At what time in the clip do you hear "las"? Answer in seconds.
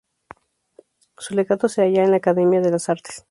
2.71-2.89